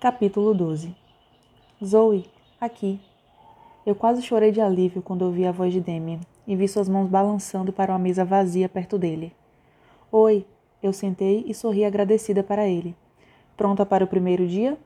[0.00, 0.96] Capítulo 12
[1.84, 2.24] Zoe,
[2.58, 2.98] aqui.
[3.84, 7.06] Eu quase chorei de alívio quando ouvi a voz de Damien e vi suas mãos
[7.06, 9.30] balançando para uma mesa vazia perto dele.
[10.10, 10.46] Oi,
[10.82, 12.96] eu sentei e sorri agradecida para ele.
[13.58, 14.78] Pronta para o primeiro dia?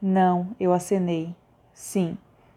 [0.00, 1.36] Não, eu acenei.
[1.74, 2.16] Sim,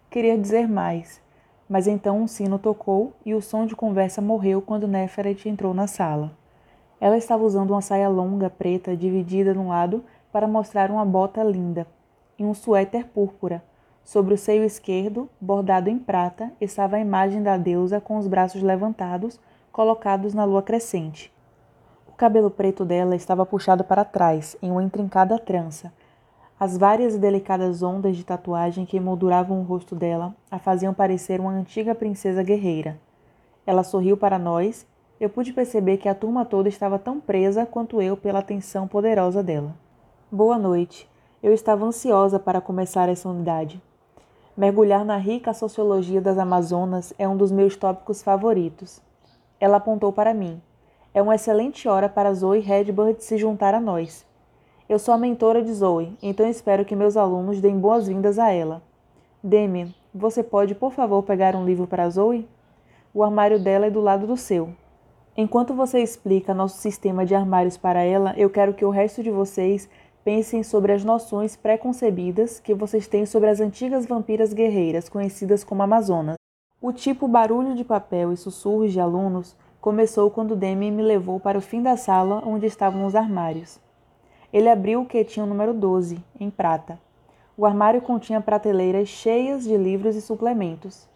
[0.09, 1.21] queria dizer mais,
[1.67, 5.85] mas então um sino tocou e o som de conversa morreu quando Neferet entrou na
[5.85, 6.31] sala.
[6.97, 10.01] Ela estava usando uma saia longa preta dividida no lado
[10.37, 11.87] para mostrar uma bota linda
[12.37, 13.63] e um suéter púrpura.
[14.03, 18.61] Sobre o seio esquerdo, bordado em prata, estava a imagem da deusa com os braços
[18.61, 19.39] levantados,
[19.71, 21.33] colocados na lua crescente.
[22.07, 25.91] O cabelo preto dela estava puxado para trás, em uma intrincada trança.
[26.59, 31.39] As várias e delicadas ondas de tatuagem que emolduravam o rosto dela a faziam parecer
[31.39, 32.99] uma antiga princesa guerreira.
[33.65, 34.85] Ela sorriu para nós.
[35.19, 39.41] Eu pude perceber que a turma toda estava tão presa quanto eu pela atenção poderosa
[39.41, 39.73] dela.
[40.29, 41.09] Boa noite.
[41.41, 43.81] Eu estava ansiosa para começar essa unidade.
[44.57, 49.01] Mergulhar na rica sociologia das Amazonas é um dos meus tópicos favoritos.
[49.57, 50.61] Ela apontou para mim.
[51.13, 54.25] É uma excelente hora para Zoe Redbird se juntar a nós.
[54.89, 58.81] Eu sou a mentora de Zoe, então espero que meus alunos deem boas-vindas a ela.
[59.41, 62.45] Demi, você pode, por favor, pegar um livro para Zoe?
[63.13, 64.73] O armário dela é do lado do seu.
[65.39, 69.29] Enquanto você explica nosso sistema de armários para ela, eu quero que o resto de
[69.29, 69.87] vocês
[70.27, 75.83] Pensem sobre as noções pré-concebidas que vocês têm sobre as antigas vampiras guerreiras, conhecidas como
[75.83, 76.35] Amazonas.
[76.81, 81.57] O tipo barulho de papel e sussurros de alunos começou quando Demi me levou para
[81.57, 83.79] o fim da sala onde estavam os armários.
[84.51, 86.99] Ele abriu o que tinha o número 12, em prata.
[87.55, 91.07] O armário continha prateleiras cheias de livros e suplementos.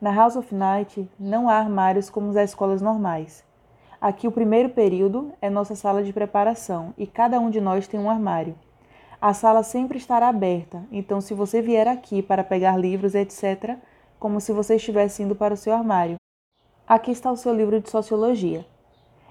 [0.00, 3.44] Na House of Night não há armários como as escolas normais.
[4.04, 7.98] Aqui o primeiro período é nossa sala de preparação e cada um de nós tem
[7.98, 8.54] um armário.
[9.18, 13.78] A sala sempre estará aberta, então se você vier aqui para pegar livros, etc.,
[14.20, 16.16] como se você estivesse indo para o seu armário.
[16.86, 18.66] Aqui está o seu livro de sociologia.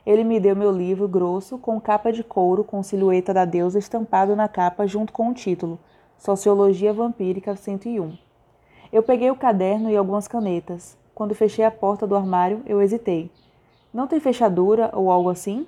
[0.08, 4.36] Ele me deu meu livro grosso com capa de couro com silhueta da deusa estampado
[4.36, 5.78] na capa junto com o título
[6.18, 8.18] Sociologia Vampírica 101.
[8.92, 10.98] Eu peguei o caderno e algumas canetas.
[11.14, 13.30] Quando fechei a porta do armário, eu hesitei.
[13.94, 15.68] Não tem fechadura ou algo assim?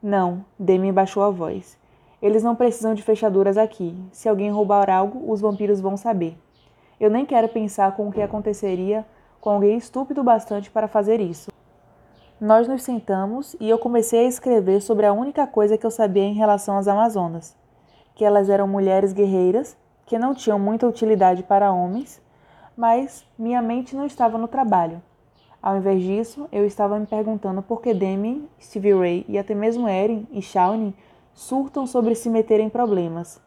[0.00, 1.76] Não, Demi baixou a voz.
[2.22, 3.92] Eles não precisam de fechaduras aqui.
[4.12, 6.38] Se alguém roubar algo, os vampiros vão saber.
[7.00, 9.04] Eu nem quero pensar com o que aconteceria
[9.40, 11.50] com alguém estúpido bastante para fazer isso.
[12.40, 16.22] Nós nos sentamos e eu comecei a escrever sobre a única coisa que eu sabia
[16.22, 17.56] em relação às Amazonas:
[18.14, 22.22] que elas eram mulheres guerreiras, que não tinham muita utilidade para homens,
[22.76, 25.02] mas minha mente não estava no trabalho.
[25.62, 29.88] Ao invés disso, eu estava me perguntando por que Demi, Stevie Ray e até mesmo
[29.88, 30.94] Erin e Shawnee
[31.34, 33.40] surtam sobre se meter em problemas.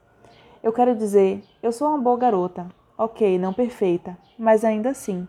[0.62, 2.68] Eu quero dizer, eu sou uma boa garota.
[2.98, 5.28] Ok, não perfeita, mas ainda assim.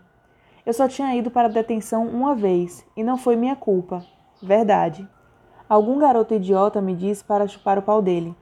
[0.65, 4.03] Eu só tinha ido para a detenção uma vez e não foi minha culpa.
[4.41, 5.07] Verdade.
[5.69, 8.35] Algum garoto idiota me disse para chupar o pau dele.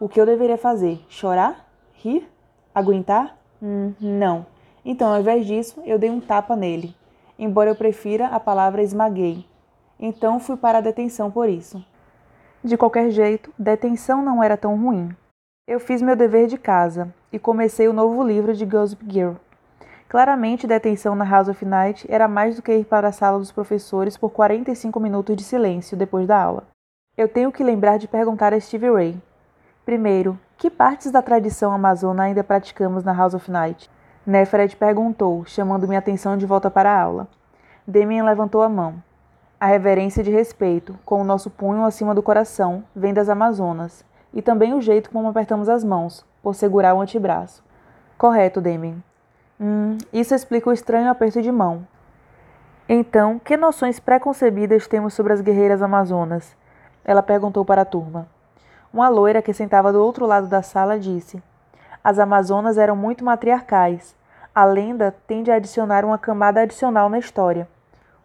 [0.00, 1.04] O que eu deveria fazer?
[1.08, 1.68] Chorar?
[1.92, 2.26] Rir?
[2.74, 3.36] Aguentar?
[3.62, 4.46] Hum, não.
[4.82, 6.96] Então, ao invés disso, eu dei um tapa nele
[7.42, 9.44] embora eu prefira a palavra esmaguei.
[9.98, 11.84] Então fui para a detenção por isso.
[12.62, 15.14] De qualquer jeito, detenção não era tão ruim.
[15.66, 19.34] Eu fiz meu dever de casa e comecei o novo livro de Gossip Girl.
[20.08, 23.50] Claramente, detenção na House of Night era mais do que ir para a sala dos
[23.50, 26.68] professores por 45 minutos de silêncio depois da aula.
[27.16, 29.22] Eu tenho que lembrar de perguntar a Stevie Ray.
[29.84, 33.90] Primeiro, que partes da tradição amazona ainda praticamos na House of Night?
[34.24, 37.26] Neferet perguntou, chamando minha atenção de volta para a aula.
[37.84, 39.02] Demian levantou a mão.
[39.58, 44.40] A reverência de respeito, com o nosso punho acima do coração, vem das Amazonas, e
[44.40, 47.64] também o jeito como apertamos as mãos, por segurar o antebraço.
[48.16, 49.02] Correto, Demian.
[49.60, 51.86] Hum, isso explica o estranho aperto de mão.
[52.88, 56.56] Então, que noções preconcebidas temos sobre as guerreiras amazonas?
[57.04, 58.28] Ela perguntou para a turma.
[58.92, 61.42] Uma loira que sentava do outro lado da sala disse:
[62.04, 64.14] as Amazonas eram muito matriarcais.
[64.54, 67.68] A lenda tende a adicionar uma camada adicional na história.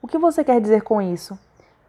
[0.01, 1.37] O que você quer dizer com isso?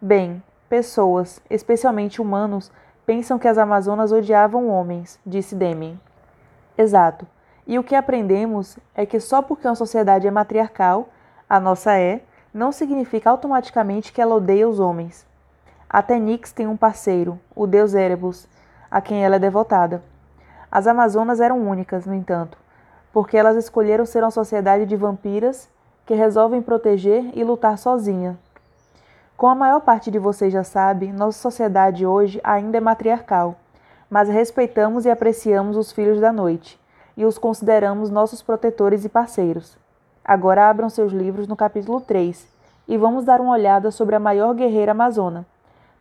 [0.01, 2.71] Bem, pessoas, especialmente humanos,
[3.05, 5.99] pensam que as Amazonas odiavam homens, disse Demi.
[6.77, 7.27] Exato.
[7.65, 11.09] E o que aprendemos é que só porque uma sociedade é matriarcal,
[11.49, 12.21] a nossa é,
[12.53, 15.25] não significa automaticamente que ela odeia os homens.
[15.89, 18.47] Até Nix tem um parceiro, o deus Erebus,
[18.89, 20.03] a quem ela é devotada.
[20.71, 22.57] As Amazonas eram únicas, no entanto,
[23.11, 25.67] porque elas escolheram ser uma sociedade de vampiras
[26.05, 28.37] que resolvem proteger e lutar sozinha.
[29.35, 33.55] Como a maior parte de vocês já sabe, nossa sociedade hoje ainda é matriarcal,
[34.09, 36.79] mas respeitamos e apreciamos os filhos da noite
[37.15, 39.77] e os consideramos nossos protetores e parceiros.
[40.23, 42.47] Agora abram seus livros no capítulo 3
[42.87, 45.45] e vamos dar uma olhada sobre a maior guerreira amazona,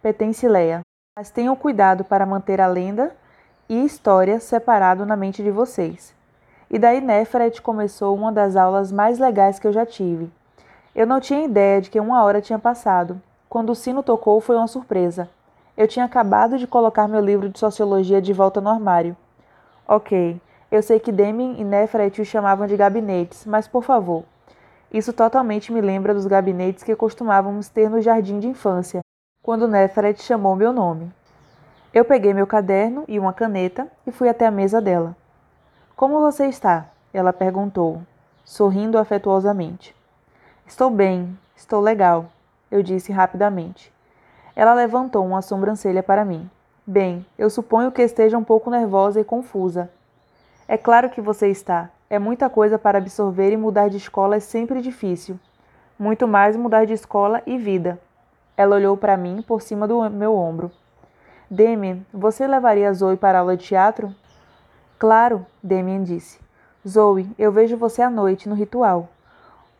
[0.02, 0.80] Petencileia.
[1.16, 3.16] Mas tenham cuidado para manter a lenda
[3.68, 6.14] e história separado na mente de vocês.
[6.70, 10.30] E daí Nefret começou uma das aulas mais legais que eu já tive.
[10.94, 13.20] Eu não tinha ideia de que uma hora tinha passado.
[13.48, 15.28] Quando o sino tocou, foi uma surpresa.
[15.76, 19.16] Eu tinha acabado de colocar meu livro de sociologia de volta no armário.
[19.86, 24.24] Ok, eu sei que Deming e Nefret o chamavam de gabinetes, mas por favor.
[24.92, 29.00] Isso totalmente me lembra dos gabinetes que costumávamos ter no jardim de infância,
[29.42, 31.10] quando Nefret chamou meu nome.
[31.98, 35.16] Eu peguei meu caderno e uma caneta e fui até a mesa dela.
[35.96, 36.86] Como você está?
[37.12, 38.00] Ela perguntou,
[38.44, 39.92] sorrindo afetuosamente.
[40.64, 42.26] Estou bem, estou legal,
[42.70, 43.92] eu disse rapidamente.
[44.54, 46.48] Ela levantou uma sobrancelha para mim.
[46.86, 49.90] Bem, eu suponho que esteja um pouco nervosa e confusa.
[50.68, 51.90] É claro que você está.
[52.08, 55.36] É muita coisa para absorver e mudar de escola é sempre difícil.
[55.98, 57.98] Muito mais mudar de escola e vida.
[58.56, 60.70] Ela olhou para mim por cima do meu ombro.
[61.50, 64.14] Damien, você levaria Zoe para a aula de teatro?
[64.98, 66.38] Claro, Damien disse.
[66.86, 69.08] Zoe, eu vejo você à noite no ritual.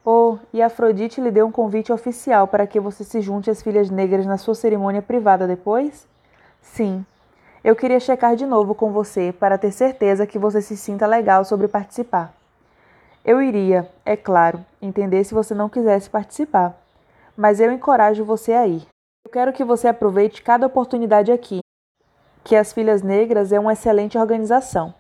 [0.03, 3.91] Oh, e Afrodite lhe deu um convite oficial para que você se junte às filhas
[3.91, 6.07] negras na sua cerimônia privada depois?
[6.63, 7.05] Sim.
[7.63, 11.45] Eu queria checar de novo com você para ter certeza que você se sinta legal
[11.45, 12.33] sobre participar.
[13.23, 16.75] Eu iria, é claro, entender se você não quisesse participar.
[17.37, 18.87] Mas eu encorajo você a ir.
[19.29, 21.61] Eu quero que você aproveite cada oportunidade aqui.
[22.43, 24.95] Que as Filhas Negras é uma excelente organização.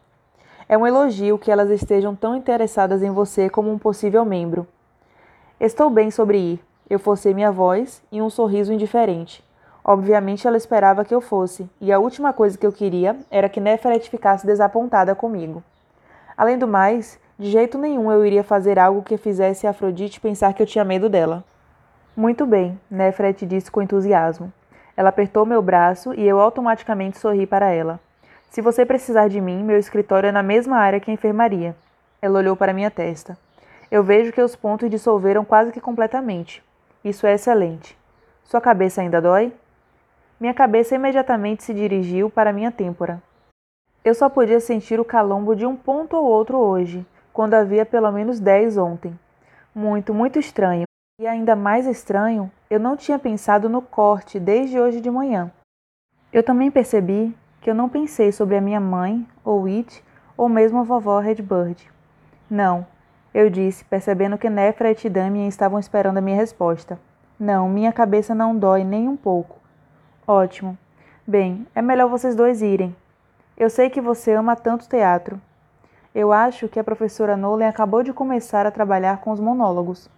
[0.69, 4.67] É um elogio que elas estejam tão interessadas em você como um possível membro.
[5.59, 6.61] Estou bem sobre ir.
[6.91, 9.43] Eu forcei minha voz e um sorriso indiferente.
[9.83, 13.61] Obviamente ela esperava que eu fosse, e a última coisa que eu queria era que
[13.61, 15.65] Neferet ficasse desapontada comigo.
[16.37, 20.63] Além do mais, de jeito nenhum eu iria fazer algo que fizesse Afrodite pensar que
[20.63, 21.43] eu tinha medo dela.
[22.19, 24.53] Muito bem, Nefret disse com entusiasmo.
[24.97, 28.01] Ela apertou meu braço e eu automaticamente sorri para ela.
[28.51, 31.77] Se você precisar de mim, meu escritório é na mesma área que a enfermaria.
[32.21, 33.39] Ela olhou para minha testa.
[33.89, 36.61] Eu vejo que os pontos dissolveram quase que completamente.
[37.05, 37.97] Isso é excelente.
[38.43, 39.53] Sua cabeça ainda dói?
[40.41, 43.23] Minha cabeça imediatamente se dirigiu para minha têmpora.
[44.05, 48.11] Eu só podia sentir o calombo de um ponto ou outro hoje, quando havia pelo
[48.11, 49.17] menos dez ontem.
[49.73, 50.88] Muito, muito estranho.
[51.21, 55.51] E ainda mais estranho, eu não tinha pensado no corte desde hoje de manhã.
[56.33, 60.05] Eu também percebi que eu não pensei sobre a minha mãe, ou It,
[60.37, 61.91] ou mesmo a vovó Redbird.
[62.49, 62.87] Não,
[63.35, 67.01] eu disse, percebendo que Nefret e Damien estavam esperando a minha resposta.
[67.37, 69.59] Não, minha cabeça não dói nem um pouco.
[70.25, 70.79] Ótimo.
[71.27, 72.95] Bem, é melhor vocês dois irem.
[73.57, 75.41] Eu sei que você ama tanto teatro.
[76.15, 80.09] Eu acho que a professora Nolan acabou de começar a trabalhar com os monólogos.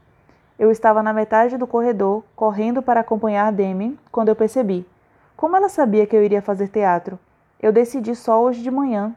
[0.61, 4.87] Eu estava na metade do corredor, correndo para acompanhar Demi, quando eu percebi.
[5.35, 7.19] Como ela sabia que eu iria fazer teatro?
[7.59, 9.17] Eu decidi só hoje de manhã.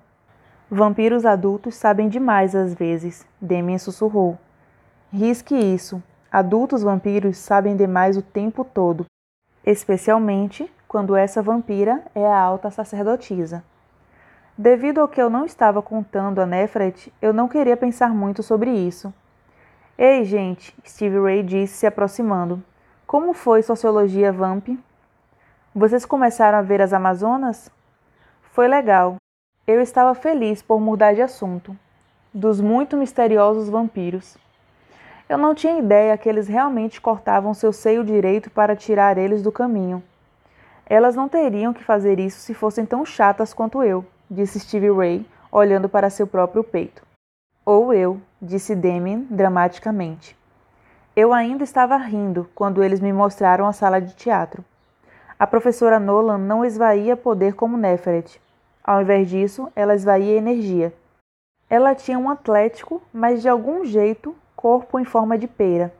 [0.72, 4.38] Vampiros adultos sabem demais às vezes, Demian sussurrou.
[5.12, 6.01] Risque isso.
[6.31, 9.06] Adultos vampiros sabem demais o tempo todo,
[9.66, 13.62] especialmente quando essa vampira é a alta sacerdotisa.
[14.57, 18.72] Devido ao que eu não estava contando a Nefret, eu não queria pensar muito sobre
[18.72, 19.13] isso.
[20.05, 22.62] Ei, gente, Steve Ray disse se aproximando.
[23.07, 24.67] Como foi Sociologia Vamp?
[25.74, 27.72] Vocês começaram a ver as Amazonas?
[28.51, 29.15] Foi legal.
[29.65, 31.74] Eu estava feliz por mudar de assunto.
[32.33, 34.38] Dos muito misteriosos vampiros.
[35.29, 39.53] Eu não tinha ideia que eles realmente cortavam seu seio direito para tirar eles do
[39.53, 40.03] caminho.
[40.86, 45.25] Elas não teriam que fazer isso se fossem tão chatas quanto eu, disse Stevie Ray,
[45.50, 47.12] olhando para seu próprio peito.
[47.65, 50.38] Ou eu, disse Damien dramaticamente.
[51.15, 54.63] Eu ainda estava rindo quando eles me mostraram a sala de teatro.
[55.39, 58.41] A professora Nolan não esvaía poder como Neferet,
[58.84, 60.93] ao invés disso, ela esvaía energia.
[61.70, 65.93] Ela tinha um atlético, mas de algum jeito, corpo em forma de pera.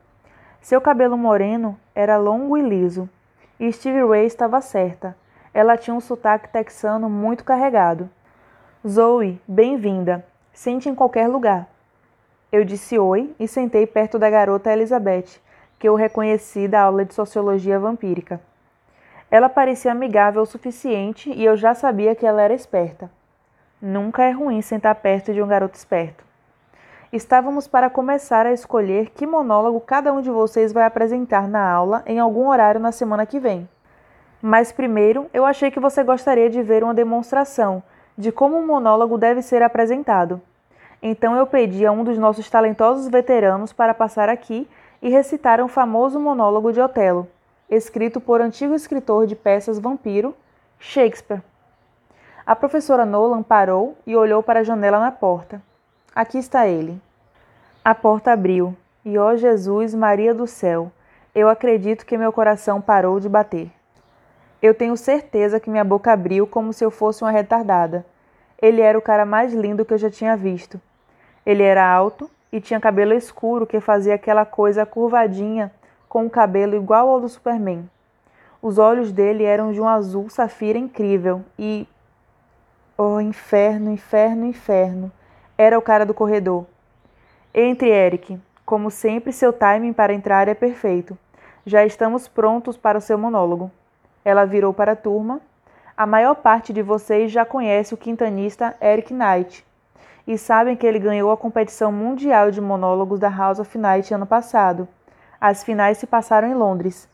[0.60, 3.10] Seu cabelo moreno era longo e liso.
[3.58, 5.16] E Stevie Ray estava certa.
[5.54, 8.10] Ela tinha um sotaque texano muito carregado.
[8.86, 10.26] Zoe, bem-vinda.
[10.54, 11.68] Sente em qualquer lugar.
[12.52, 15.42] Eu disse oi e sentei perto da garota Elizabeth,
[15.80, 18.40] que eu reconheci da aula de sociologia vampírica.
[19.32, 23.10] Ela parecia amigável o suficiente e eu já sabia que ela era esperta.
[23.82, 26.24] Nunca é ruim sentar perto de um garoto esperto.
[27.12, 32.04] Estávamos para começar a escolher que monólogo cada um de vocês vai apresentar na aula
[32.06, 33.68] em algum horário na semana que vem.
[34.40, 37.82] Mas primeiro, eu achei que você gostaria de ver uma demonstração
[38.18, 40.42] de como um monólogo deve ser apresentado.
[41.02, 44.68] Então eu pedi a um dos nossos talentosos veteranos para passar aqui
[45.02, 47.28] e recitar um famoso monólogo de Otelo,
[47.70, 50.34] escrito por antigo escritor de peças vampiro,
[50.80, 51.42] Shakespeare.
[52.46, 55.62] A professora Nolan parou e olhou para a janela na porta.
[56.16, 57.02] Aqui está ele.
[57.84, 60.92] A porta abriu, e ó Jesus, Maria do céu,
[61.36, 63.72] eu acredito que meu coração parou de bater.
[64.64, 68.06] Eu tenho certeza que minha boca abriu como se eu fosse uma retardada.
[68.62, 70.80] Ele era o cara mais lindo que eu já tinha visto.
[71.46, 75.70] Ele era alto e tinha cabelo escuro que fazia aquela coisa curvadinha
[76.08, 77.90] com um cabelo igual ao do Superman.
[78.62, 81.86] Os olhos dele eram de um azul safira incrível e.
[82.98, 85.12] Oh, inferno, inferno, inferno!
[85.58, 86.66] Era o cara do corredor.
[87.54, 88.40] Entre, Eric.
[88.66, 91.18] Como sempre, seu timing para entrar é perfeito.
[91.66, 93.70] Já estamos prontos para o seu monólogo.
[94.26, 95.42] Ela virou para a turma.
[95.96, 99.66] A maior parte de vocês já conhece o quintanista Eric Knight
[100.26, 104.26] e sabem que ele ganhou a competição mundial de monólogos da House of Night ano
[104.26, 104.88] passado.
[105.40, 107.08] As finais se passaram em Londres.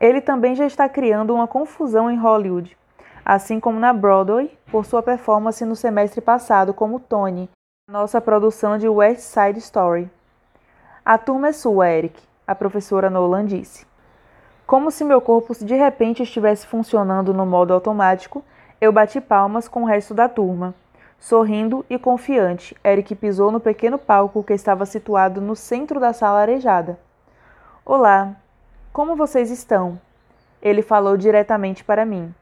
[0.00, 2.76] Ele também já está criando uma confusão em Hollywood,
[3.24, 7.48] assim como na Broadway, por sua performance no semestre passado como Tony,
[7.88, 10.10] nossa produção de West Side Story.
[11.04, 13.86] A turma é sua, Eric, a professora Nolan disse.
[14.66, 18.42] Como se meu corpo de repente estivesse funcionando no modo automático,
[18.80, 20.74] eu bati palmas com o resto da turma.
[21.20, 26.40] Sorrindo e confiante, Eric pisou no pequeno palco que estava situado no centro da sala
[26.40, 26.98] arejada.
[27.84, 28.36] Olá,
[28.90, 30.00] como vocês estão?
[30.62, 32.34] Ele falou diretamente para mim.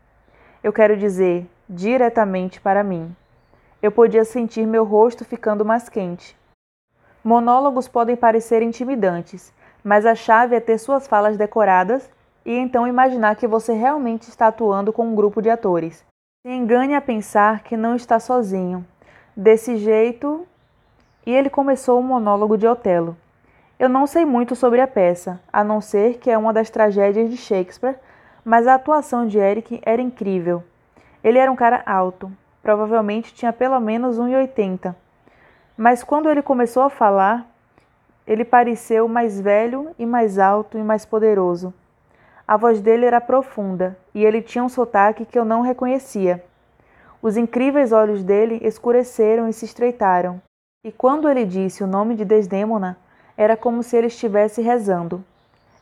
[0.63, 3.15] Eu quero dizer, diretamente para mim.
[3.83, 6.37] Eu podia sentir meu rosto ficando mais quente.
[7.25, 9.53] Monólogos podem parecer intimidantes,
[9.83, 12.09] mas a chave é ter suas falas decoradas
[12.45, 16.05] e então imaginar que você realmente está atuando com um grupo de atores.
[16.45, 18.85] Se engane a pensar que não está sozinho.
[19.37, 20.47] Desse jeito.
[21.25, 23.17] E ele começou o monólogo de Otelo.
[23.79, 27.31] Eu não sei muito sobre a peça, a não ser que é uma das tragédias
[27.31, 27.97] de Shakespeare,
[28.45, 30.63] mas a atuação de Eric era incrível.
[31.23, 32.31] Ele era um cara alto,
[32.63, 34.95] provavelmente tinha pelo menos 1,80.
[35.77, 37.47] Mas quando ele começou a falar,
[38.27, 41.73] ele pareceu mais velho e mais alto e mais poderoso.
[42.47, 46.45] A voz dele era profunda e ele tinha um sotaque que eu não reconhecia.
[47.21, 50.41] Os incríveis olhos dele escureceram e se estreitaram.
[50.85, 52.97] E quando ele disse o nome de Desdêmona,
[53.37, 55.25] era como se ele estivesse rezando.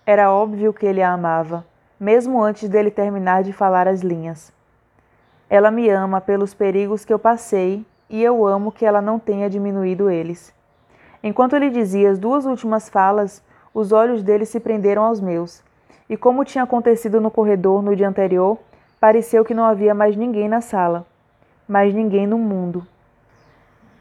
[0.06, 1.64] Era óbvio que ele a amava,
[1.98, 4.52] mesmo antes dele terminar de falar as linhas.
[5.48, 9.48] Ela me ama pelos perigos que eu passei e eu amo que ela não tenha
[9.48, 10.52] diminuído eles.
[11.22, 15.62] Enquanto ele dizia as duas últimas falas, os olhos dele se prenderam aos meus
[16.10, 18.58] e como tinha acontecido no corredor no dia anterior,
[18.98, 21.06] pareceu que não havia mais ninguém na sala,
[21.68, 22.84] mais ninguém no mundo.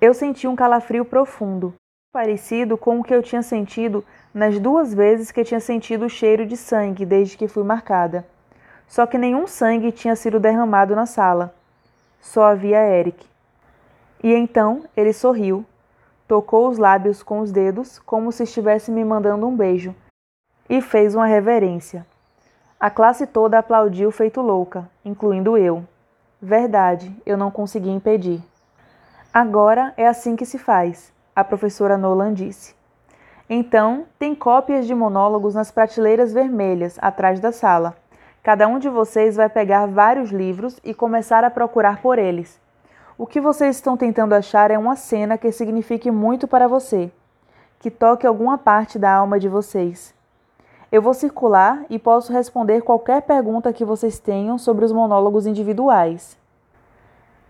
[0.01, 1.71] Eu senti um calafrio profundo,
[2.11, 6.47] parecido com o que eu tinha sentido nas duas vezes que tinha sentido o cheiro
[6.47, 8.25] de sangue desde que fui marcada.
[8.87, 11.53] Só que nenhum sangue tinha sido derramado na sala.
[12.19, 13.23] Só havia Eric.
[14.23, 15.63] E então ele sorriu,
[16.29, 19.95] tocou os lábios com os dedos como se estivesse me mandando um beijo
[20.69, 22.05] e fez uma reverência.
[22.79, 25.83] A classe toda aplaudiu feito louca, incluindo eu.
[26.39, 28.43] Verdade, eu não consegui impedir.
[29.33, 32.75] Agora é assim que se faz, a professora Nolan disse.
[33.49, 37.97] Então, tem cópias de monólogos nas prateleiras vermelhas atrás da sala.
[38.43, 42.61] Cada um de vocês vai pegar vários livros e começar a procurar por eles.
[43.21, 47.11] O que vocês estão tentando achar é uma cena que signifique muito para você,
[47.77, 50.15] que toque alguma parte da alma de vocês.
[50.89, 56.37] Eu vou circular e posso responder qualquer pergunta que vocês tenham sobre os monólogos individuais.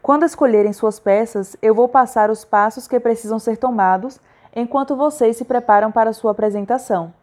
[0.01, 4.19] Quando escolherem suas peças, eu vou passar os passos que precisam ser tomados
[4.55, 7.13] enquanto vocês se preparam para sua apresentação.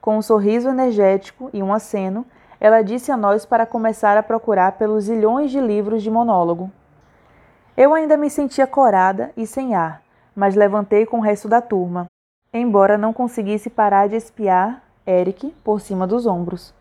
[0.00, 2.24] Com um sorriso energético e um aceno,
[2.58, 6.72] ela disse a nós para começar a procurar pelos zilhões de livros de monólogo.
[7.76, 10.00] Eu ainda me sentia corada e sem ar,
[10.34, 12.06] mas levantei com o resto da turma,
[12.52, 16.72] embora não conseguisse parar de espiar Eric por cima dos ombros.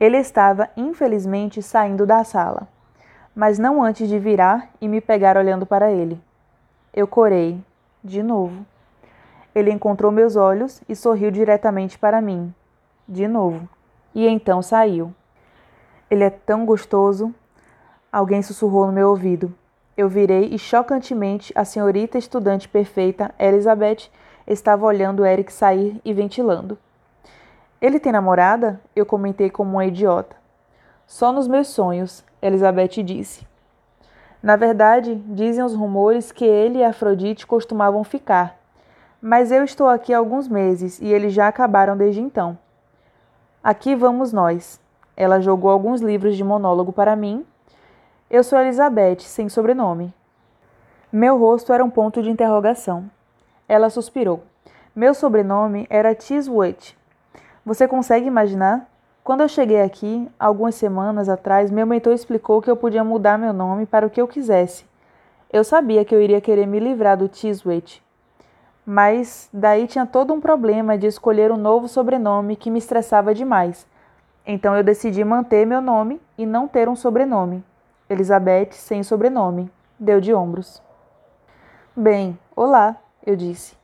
[0.00, 2.66] Ele estava, infelizmente, saindo da sala,
[3.36, 6.18] mas não antes de virar e me pegar olhando para ele.
[6.94, 7.62] Eu corei,
[8.02, 8.64] de novo.
[9.54, 12.54] Ele encontrou meus olhos e sorriu diretamente para mim,
[13.06, 13.68] de novo,
[14.14, 15.14] e então saiu.
[16.10, 17.34] Ele é tão gostoso.
[18.10, 19.54] Alguém sussurrou no meu ouvido.
[19.96, 24.10] Eu virei e chocantemente a senhorita estudante perfeita, Elizabeth,
[24.46, 26.78] estava olhando Eric sair e ventilando.
[27.80, 28.80] Ele tem namorada?
[28.94, 30.36] Eu comentei como uma idiota.
[31.06, 33.46] Só nos meus sonhos, Elizabeth disse.
[34.42, 38.58] Na verdade, dizem os rumores que ele e Afrodite costumavam ficar.
[39.20, 42.58] Mas eu estou aqui há alguns meses e eles já acabaram desde então.
[43.62, 44.80] Aqui vamos nós.
[45.16, 47.46] Ela jogou alguns livros de monólogo para mim.
[48.32, 50.10] Eu sou Elizabeth, sem sobrenome.
[51.12, 53.10] Meu rosto era um ponto de interrogação.
[53.68, 54.42] Ela suspirou.
[54.96, 56.96] Meu sobrenome era Chiswood.
[57.62, 58.88] Você consegue imaginar?
[59.22, 63.52] Quando eu cheguei aqui, algumas semanas atrás, meu mentor explicou que eu podia mudar meu
[63.52, 64.86] nome para o que eu quisesse.
[65.52, 68.02] Eu sabia que eu iria querer me livrar do Chiswet,
[68.86, 73.86] mas daí tinha todo um problema de escolher um novo sobrenome que me estressava demais.
[74.46, 77.62] Então eu decidi manter meu nome e não ter um sobrenome.
[78.12, 79.70] Elizabeth sem sobrenome.
[79.98, 80.82] Deu de ombros.
[81.96, 83.76] Bem, olá, eu disse.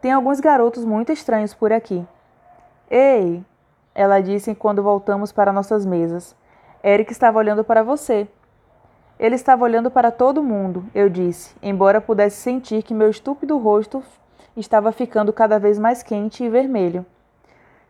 [0.00, 2.06] Tem alguns garotos muito estranhos por aqui.
[2.90, 3.44] Ei,
[3.94, 6.36] ela disse quando voltamos para nossas mesas.
[6.82, 8.28] Eric estava olhando para você.
[9.18, 14.00] Ele estava olhando para todo mundo, eu disse, embora pudesse sentir que meu estúpido rosto
[14.56, 17.04] estava ficando cada vez mais quente e vermelho.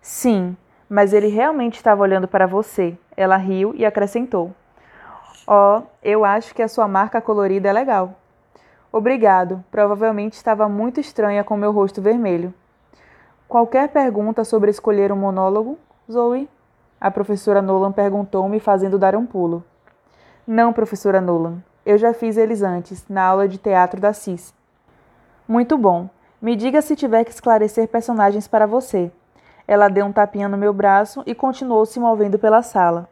[0.01, 0.57] Sim,
[0.89, 2.97] mas ele realmente estava olhando para você.
[3.15, 4.55] Ela riu e acrescentou:
[5.47, 8.15] Oh, eu acho que a sua marca colorida é legal.
[8.91, 9.65] Obrigado.
[9.71, 12.53] Provavelmente estava muito estranha com meu rosto vermelho.
[13.47, 15.79] Qualquer pergunta sobre escolher um monólogo?
[16.11, 16.49] Zoe?
[17.01, 19.65] A professora Nolan perguntou-me, fazendo dar um pulo.
[20.47, 21.63] Não, professora Nolan.
[21.87, 24.53] Eu já fiz eles antes, na aula de teatro da CIS.
[25.47, 26.11] Muito bom.
[26.43, 29.11] Me diga se tiver que esclarecer personagens para você.
[29.67, 33.09] Ela deu um tapinha no meu braço e continuou se movendo pela sala.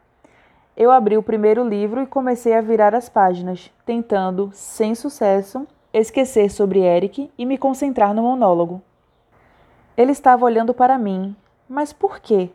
[0.76, 6.50] Eu abri o primeiro livro e comecei a virar as páginas, tentando, sem sucesso, esquecer
[6.50, 8.83] sobre Eric e me concentrar no monólogo.
[9.97, 11.35] Ele estava olhando para mim.
[11.66, 12.50] Mas por quê?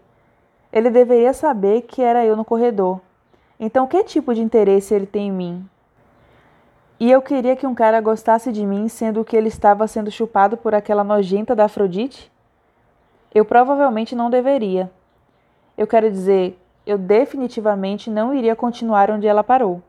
[0.72, 3.02] Ele deveria saber que era eu no corredor.
[3.60, 5.70] Então, que tipo de interesse ele tem em mim?
[7.00, 10.56] E eu queria que um cara gostasse de mim, sendo que ele estava sendo chupado
[10.56, 12.32] por aquela nojenta da Afrodite?
[13.34, 14.92] Eu provavelmente não deveria.
[15.76, 19.82] Eu quero dizer, eu definitivamente não iria continuar onde ela parou.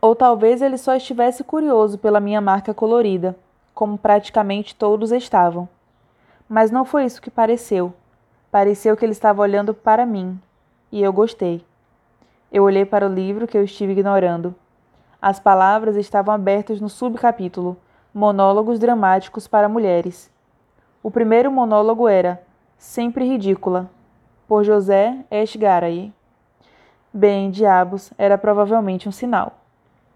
[0.00, 3.36] Ou talvez ele só estivesse curioso pela minha marca colorida,
[3.74, 5.68] como praticamente todos estavam.
[6.48, 7.92] Mas não foi isso que pareceu.
[8.50, 10.40] Pareceu que ele estava olhando para mim,
[10.90, 11.64] e eu gostei.
[12.50, 14.54] Eu olhei para o livro que eu estive ignorando.
[15.22, 17.76] As palavras estavam abertas no subcapítulo
[18.12, 20.30] Monólogos Dramáticos para Mulheres.
[21.02, 22.42] O primeiro monólogo era
[22.76, 23.88] Sempre Ridícula,
[24.50, 26.12] por José Esgaray.
[27.12, 29.59] Bem, diabos, era provavelmente um sinal.